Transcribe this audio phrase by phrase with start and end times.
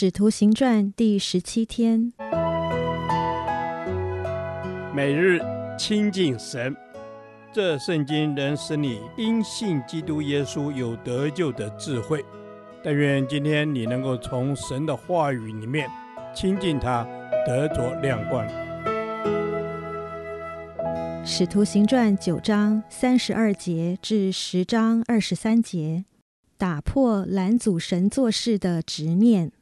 [0.00, 2.10] 使徒行传第十七天，
[4.96, 5.38] 每日
[5.78, 6.74] 亲近神，
[7.52, 12.24] 这圣经能使你因信基督耶稣有得救的智慧。
[12.82, 15.86] 但愿今天你能够从神的话语里面
[16.34, 17.06] 亲近他，
[17.46, 18.48] 得着亮光。
[21.26, 26.06] 使徒行传九章三十二节至十章二十三节，
[26.56, 29.52] 打破拦阻神做事的执念。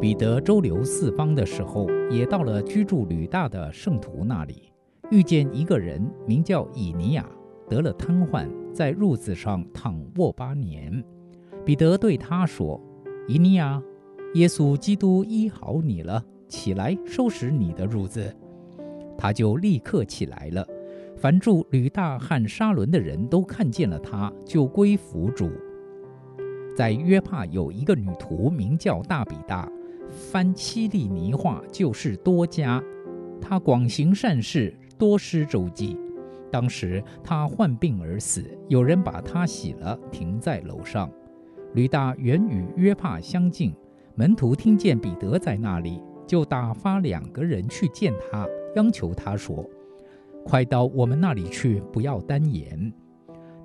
[0.00, 4.70] 彼得周游四方的时候，也到了居住吕大的圣徒那里，
[5.10, 7.28] 遇见一个人名叫以尼亚，
[7.68, 11.02] 得了瘫痪，在褥子上躺卧八年。
[11.64, 12.80] 彼得对他说
[13.26, 13.82] ：“以尼亚，
[14.34, 18.32] 耶稣基督医好你了，起来收拾你的褥子。”
[19.18, 20.64] 他就立刻起来了。
[21.16, 25.50] 凡住吕大汉沙仑的人都看见了他，就归服主。
[26.76, 29.66] 在约帕有一个女徒，名叫大比大，
[30.10, 32.82] 翻七利尼话就是多加。
[33.40, 35.98] 她广行善事，多施周济。
[36.52, 41.10] 当时她患病而死，有人把她洗了，停在楼上。
[41.72, 43.74] 吕大原与约帕相近，
[44.14, 49.64] 门徒听见彼得在那里，就打发两个人去见他，央求他说。
[50.46, 52.92] 快到我们那里去，不要单言。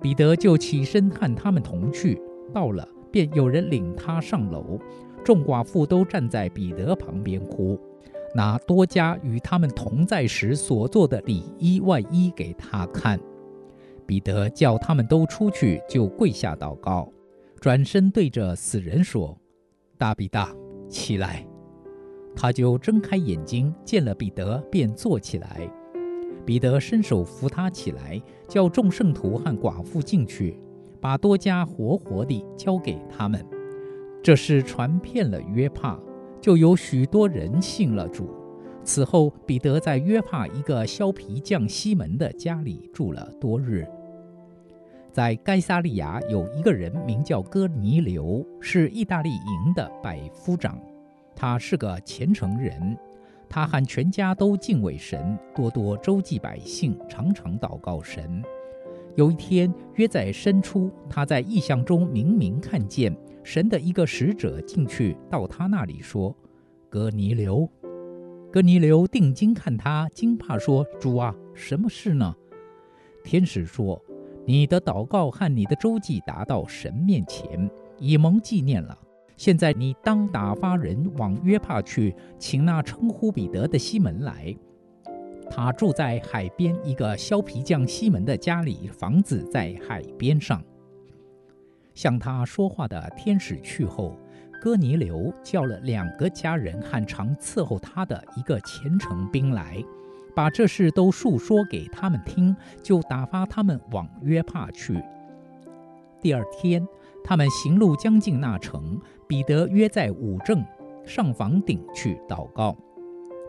[0.00, 2.18] 彼得就起身和他们同去，
[2.54, 4.78] 到了，便有人领他上楼。
[5.22, 7.78] 众寡妇都站在彼得旁边哭，
[8.34, 13.20] 拿多加与他们同在时所做的里衣外衣给他看。
[14.06, 17.12] 彼得叫他们都出去，就跪下祷告，
[17.60, 19.36] 转身对着死人说
[19.98, 20.50] ：“大比大，
[20.88, 21.46] 起来。”
[22.34, 25.70] 他就睁开眼睛，见了彼得，便坐起来。
[26.50, 30.58] 彼得伸手扶他起来，叫众圣徒和寡妇进去，
[31.00, 33.40] 把多加活活地交给他们。
[34.20, 35.96] 这事传遍了约帕，
[36.40, 38.34] 就有许多人信了主。
[38.82, 43.86] 此后，彼得在约帕一个削皮匠西门的家里住了多日。
[45.12, 50.76] 在该撒利亚有一个人名叫哥尼流，是意大利营的百夫长，
[51.36, 52.98] 他是个虔诚人。
[53.50, 58.40] 他和全家都敬畏神，多多周济百姓，常常祷告神。
[59.16, 66.34] 有一天，约在申初，他在异象中明明看见神的一个使者进去到他那里说
[66.88, 67.68] ：“哥尼流。”
[68.52, 72.32] 哥尼流定睛看他，惊怕说：“主啊，什么事呢？”
[73.24, 74.00] 天使说
[74.46, 77.68] ：“你的祷告和你的周济达到神面前，
[77.98, 78.96] 以蒙纪念了。”
[79.40, 84.54] 现在你当打发人往约帕去，请那称呼彼得的西门来。
[85.48, 90.62] 他住在海边一个削皮匠西门的家里，房子在海边上。
[91.94, 94.14] 向他说话的天使去后，
[94.60, 99.82] 哥尼流叫了两个家人和常伺候他的一个虔诚兵来，
[100.36, 105.02] 把这事都述说给他们听，就打发他们往约帕去。
[106.20, 106.86] 第二天，
[107.22, 109.00] 他们行路将近那城。
[109.26, 110.64] 彼得约在午正
[111.04, 112.76] 上房顶去祷告，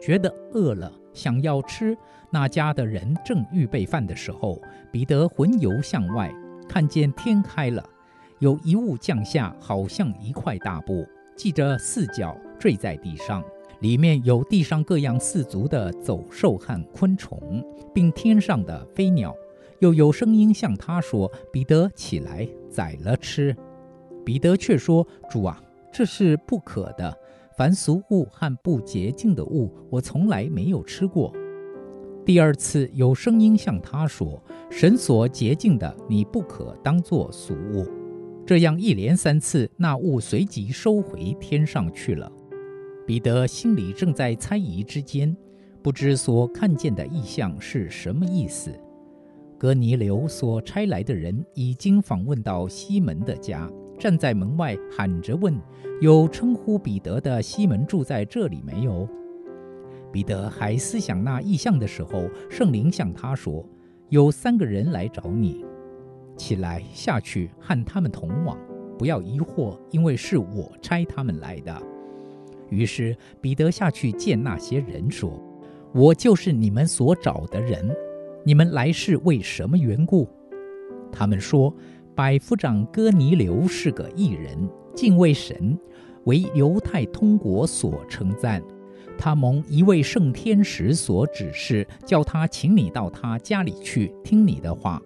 [0.00, 1.96] 觉得饿了，想要吃。
[2.30, 4.60] 那家的人正预备饭的时候，
[4.92, 6.32] 彼得魂游向外，
[6.68, 7.84] 看见天开了，
[8.38, 11.04] 有一物降下，好像一块大布，
[11.36, 13.42] 系着四角，坠在地上，
[13.80, 19.34] 里面有地上各样四足的走兽和昆虫，并天上的飞鸟。
[19.80, 23.56] 又有声音向他说：“彼得，起来，宰了吃。”
[24.26, 25.62] 彼得却说：“主啊，
[25.92, 27.16] 这是不可的。
[27.56, 31.32] 凡俗物和不洁净的物，我从来没有吃过。”
[32.26, 37.86] 第二次有声音向他说：“神所洁净的，你不可当作俗物。”
[38.46, 42.30] 这样一连三次，那物随即收回天上去了。
[43.06, 45.36] 彼得心里正在猜疑之间，
[45.82, 48.70] 不知所看见的异象是什么意思。
[49.64, 53.66] 格尼流所差来的人已经访问到西门的家。
[53.98, 55.58] 站在门外喊着问
[56.02, 59.08] ：“有称呼彼得的西门住在这里没有？”
[60.12, 63.66] 彼得还思想那异象的时候，圣灵向他说
[64.10, 65.64] ：“有三个人来找你，
[66.36, 68.58] 起来下去和他们同往，
[68.98, 71.74] 不要疑惑，因为是我差他们来的。”
[72.68, 75.42] 于是彼得下去见那些人说
[75.94, 77.90] ：“我就是你们所找的人，
[78.44, 80.28] 你们来是为什么缘故？”
[81.10, 81.74] 他们说。
[82.16, 84.56] 百夫长哥尼流是个异人，
[84.94, 85.76] 敬畏神，
[86.26, 88.62] 为犹太通国所称赞。
[89.18, 95.02] 他蒙一位圣天使所指示，叫他请你到他家里去听你的话。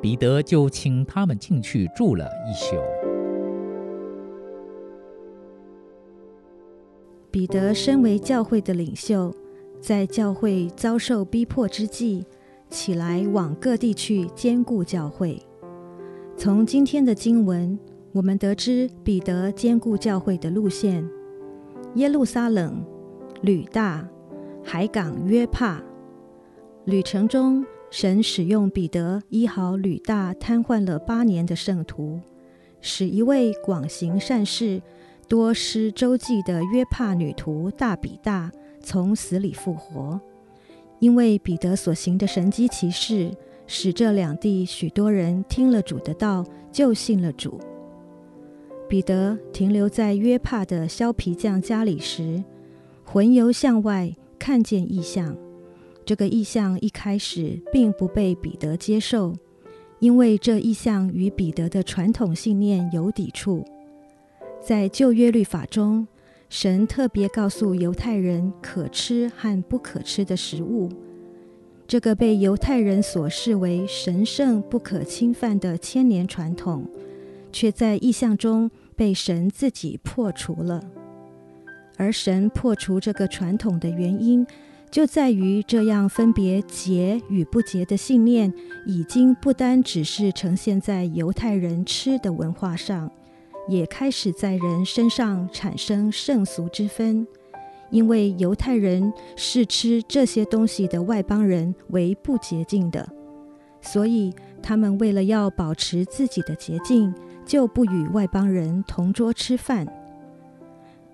[0.00, 2.76] 彼得就请他们进去住了一宿。
[7.30, 9.34] 彼得身为教会的领袖，
[9.82, 12.24] 在教会遭受逼迫之际，
[12.68, 15.40] 起来往各地去兼顾教会。
[16.36, 17.78] 从今天的经文，
[18.12, 21.08] 我们得知彼得兼顾教会的路线：
[21.94, 22.84] 耶路撒冷、
[23.40, 24.06] 吕大、
[24.62, 25.82] 海港约帕。
[26.84, 32.20] 旅程中，神使用彼得医好吕大瘫痪了八年的圣徒，
[32.80, 34.82] 使一位广行善事。
[35.28, 38.48] 多施周济的约帕女徒大比大
[38.80, 40.20] 从死里复活，
[40.98, 43.30] 因为彼得所行的神迹奇事，
[43.66, 47.60] 使这两地许多人听了主的道，就信了主。
[48.88, 52.42] 彼得停留在约帕的削皮匠家里时，
[53.04, 55.36] 魂游向外，看见异象。
[56.04, 59.34] 这个异象一开始并不被彼得接受，
[59.98, 63.64] 因为这异象与彼得的传统信念有抵触。
[64.60, 66.06] 在旧约律法中，
[66.48, 70.88] 神特别告诉犹太人可吃和不可吃的食物。
[71.88, 76.84] 这个被犹太人所视为神圣不可侵犯的千年传统，
[77.52, 80.80] 却在异象中被神自己破除了。
[81.96, 84.46] 而神破除这个传统的原因，
[84.90, 88.52] 就在于这样分别洁与不洁的信念，
[88.84, 93.10] 已经不单只是呈现在犹太人吃的文化上。
[93.68, 97.26] 也开始在人身上产生圣俗之分，
[97.90, 103.08] 因为犹太人视吃这些东西的外邦人为不洁净的，
[103.80, 104.32] 所以
[104.62, 107.12] 他们为了要保持自己的洁净，
[107.44, 109.86] 就不与外邦人同桌吃饭。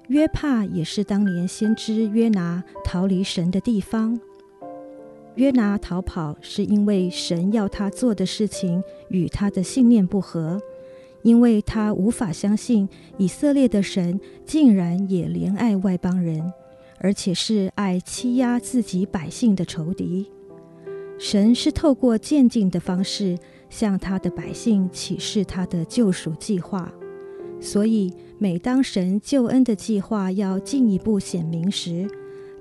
[0.08, 4.18] 约帕也是当年先知约拿逃离神的地方。
[5.36, 10.60] 约拿逃跑是因为神要他做的事情与他的信念不合。
[11.22, 16.52] 因为他无法相信以色列的神竟然也怜爱外邦人，
[16.98, 20.30] 而且是爱欺压自己百姓的仇敌。
[21.18, 23.38] 神是透过渐进的方式
[23.70, 26.92] 向他的百姓启示他的救赎计划，
[27.60, 32.08] 所以每当神救恩的计划要进一步显明时，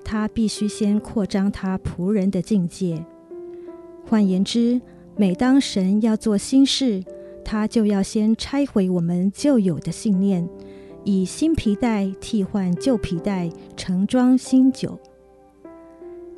[0.04, 3.04] 他必须先扩张他仆人的境界。
[4.06, 4.80] 换言之，
[5.16, 7.02] 每当神要做新事，
[7.44, 10.48] 他就要先拆毁我们旧有的信念，
[11.04, 14.98] 以新皮带替换旧皮带，盛装新酒。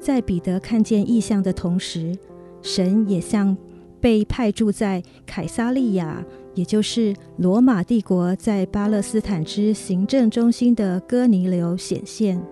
[0.00, 2.16] 在彼得看见异象的同时，
[2.60, 3.56] 神也向
[4.00, 6.24] 被派驻在凯撒利亚，
[6.54, 12.42] 也就是罗马帝国在巴勒斯坦之行政中心的哥尼流显现。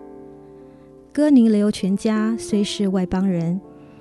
[1.12, 3.60] 哥尼流全家虽是外邦人，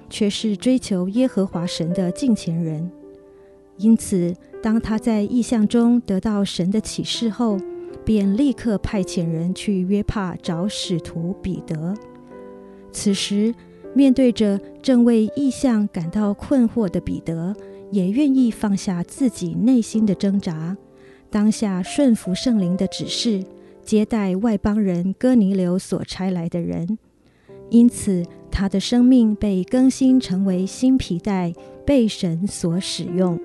[0.10, 2.90] 却是追求耶和华神的敬虔人。
[3.78, 7.58] 因此，当他在异象中得到神的启示后，
[8.06, 11.96] 便立刻派遣人去约帕找使徒彼得。
[12.92, 13.54] 此时，
[13.94, 17.56] 面对着正为异象感到困惑的彼得，
[17.92, 20.78] 也愿意放下自己内心的挣扎，
[21.30, 23.44] 当下顺服圣灵的指示，
[23.84, 26.98] 接待外邦人哥尼流所差来的人。
[27.70, 31.54] 因此，他的生命被更新，成为新皮带，
[31.86, 33.40] 被神所使用。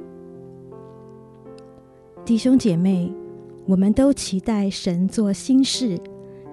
[2.26, 3.08] 弟兄姐妹，
[3.66, 5.96] 我们都期待神做新事，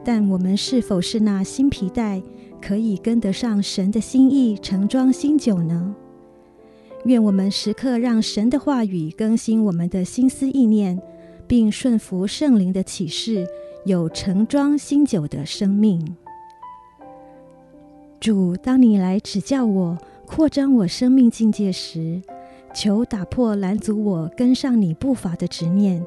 [0.06, 2.22] 但我们是否是那新皮带，
[2.62, 5.96] 可以跟得上神的心意，盛装新酒呢？
[7.06, 11.02] 愿我们时刻让神的话语更新我们的心思意念，
[11.48, 13.48] 并顺服圣灵的启示，
[13.84, 16.16] 有盛装新酒的生命。
[18.20, 22.22] 主，当你来指教我、扩张我生命境界时，
[22.74, 26.04] 求打破拦阻我跟上你步伐的执念，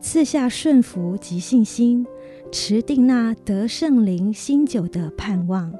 [0.00, 2.06] 赐下顺服及信心，
[2.52, 5.72] 持定那得圣灵新酒的盼望。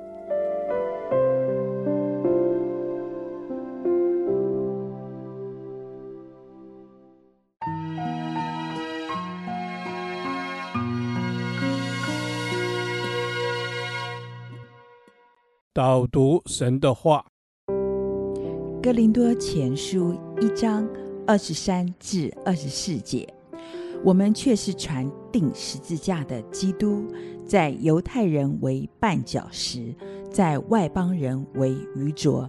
[15.73, 17.26] 导读神的话。
[18.87, 20.88] 哥林多前书一章
[21.26, 23.26] 二十三至二十四节，
[24.05, 27.05] 我们却是传定十字架的基督，
[27.45, 29.93] 在犹太人为绊脚石，
[30.31, 32.49] 在外邦人为愚拙，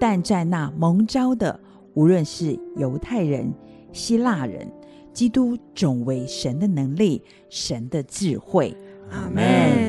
[0.00, 1.60] 但在那蒙召的，
[1.92, 3.52] 无论是犹太人、
[3.92, 4.66] 希腊人，
[5.12, 8.74] 基督总为神的能力、神的智慧。
[9.10, 9.83] 阿门。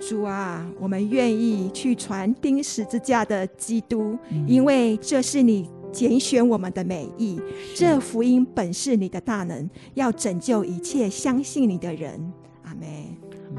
[0.00, 7.38] 主啊，我们愿意去传钉十字架的基督，嗯、因为这是你拣选我们的美意。
[7.76, 12.32] 这福音本是你的大能，要拯救一切相信你的人。
[12.64, 12.88] 阿门。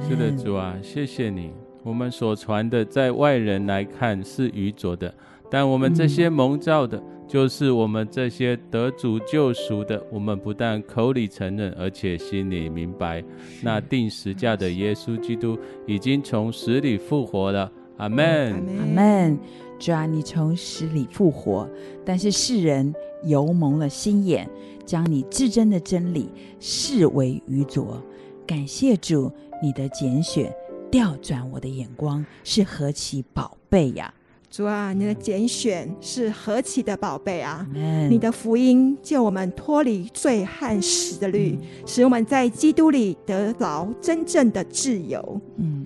[0.09, 1.51] 是的，主啊，谢谢你。
[1.83, 5.13] 我们所传的，在外人来看是愚拙的，
[5.49, 7.01] 但我们这些蒙召的。
[7.31, 13.23] 嗯就是我们这些得主救赎的，我们不但口里承认，而且心里明白，
[13.63, 15.57] 那定时价的耶稣基督
[15.87, 17.71] 已经从死里复活了。
[17.95, 19.39] 阿门，阿门。
[19.79, 21.67] 主啊，你从死里复活，
[22.05, 24.47] 但是世人油蒙了心眼，
[24.85, 28.03] 将你至真的真理视为愚拙。
[28.45, 29.31] 感谢主，
[29.63, 30.53] 你的拣选
[30.91, 34.13] 调转我的眼光，是何其宝贝呀！
[34.51, 37.65] 主啊，你的拣选是何其的宝贝啊！
[38.09, 45.41] 你的福音救我们脱离罪和死的律，嗯、使我们在基督里得着真正的自由。
[45.55, 45.85] 嗯，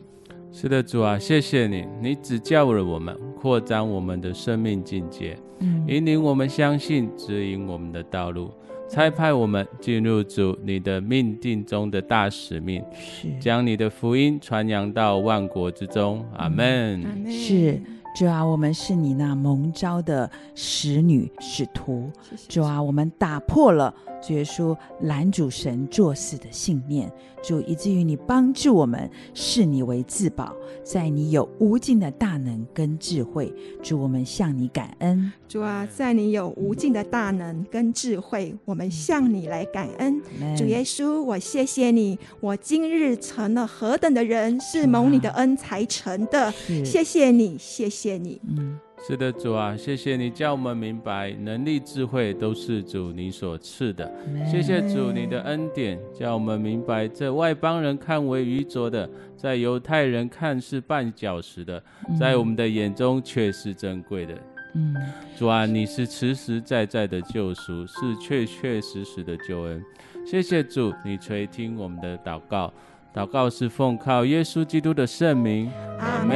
[0.51, 8.49] 是的，主啊，谢谢你，你指教了我们，扩张我们的生命境界，嗯、引领我们相信，指引我们的道路，
[8.89, 13.27] 差派我们进入主你的命定中的大使命，是。
[13.39, 16.25] 将你的福音传扬到万国之中。
[16.35, 17.03] 阿门。
[17.03, 17.79] 嗯、是。
[18.15, 22.09] 主啊，我们是你那蒙召的使女使徒。
[22.47, 23.93] 主啊，我们打破了
[24.25, 27.11] 主耶稣拦主神做事的信念。
[27.43, 33.53] 主，以至于你帮助我们视你为至宝，在你有无尽的大能跟智慧。
[33.83, 35.31] 主，我们向你感恩。
[35.47, 40.19] 主啊，在你有无尽的大能跟智慧，我们向你来感恩。
[40.41, 46.51] 嗯、主耶稣，我谢谢你，我今日成了何等的人，是蒙你的恩才成的。
[46.83, 48.05] 谢谢你，谢谢。
[48.05, 54.11] 谢你，嗯，是的，主啊，谢谢你叫我们明白，能力、智慧都是主你所赐的。
[54.49, 61.81] 谢谢主你的恩典，叫我们明白，这外邦人看为愚拙的，在犹太人看是绊脚石的，
[62.19, 64.33] 在我们的眼中却是珍贵的。
[64.73, 64.95] 嗯，
[65.37, 69.83] 主啊，你是实实在在的救赎，是确确实实的救恩。
[70.25, 72.73] 谢谢主，你垂听我们的祷告，
[73.13, 75.71] 祷告是奉靠耶稣基督的圣名。
[75.99, 76.35] 阿门。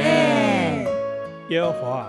[1.50, 2.08] 耶和华，